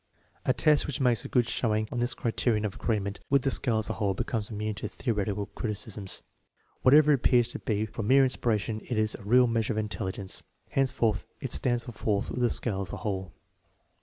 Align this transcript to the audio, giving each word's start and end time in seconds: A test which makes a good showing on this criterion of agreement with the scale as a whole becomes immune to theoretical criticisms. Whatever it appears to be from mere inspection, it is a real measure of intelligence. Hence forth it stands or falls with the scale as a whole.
A 0.45 0.51
test 0.51 0.87
which 0.87 0.99
makes 0.99 1.23
a 1.25 1.29
good 1.29 1.47
showing 1.47 1.87
on 1.91 1.99
this 1.99 2.15
criterion 2.15 2.65
of 2.65 2.73
agreement 2.73 3.19
with 3.29 3.43
the 3.43 3.51
scale 3.51 3.77
as 3.77 3.87
a 3.87 3.93
whole 3.93 4.15
becomes 4.15 4.49
immune 4.49 4.73
to 4.81 4.87
theoretical 4.87 5.45
criticisms. 5.45 6.23
Whatever 6.81 7.11
it 7.11 7.15
appears 7.23 7.49
to 7.49 7.59
be 7.59 7.85
from 7.85 8.07
mere 8.07 8.23
inspection, 8.23 8.81
it 8.89 8.97
is 8.97 9.13
a 9.13 9.23
real 9.23 9.45
measure 9.45 9.73
of 9.73 9.77
intelligence. 9.77 10.41
Hence 10.69 10.91
forth 10.91 11.27
it 11.39 11.51
stands 11.51 11.85
or 11.85 11.91
falls 11.91 12.31
with 12.31 12.39
the 12.41 12.49
scale 12.49 12.81
as 12.81 12.91
a 12.91 12.97
whole. 12.97 13.31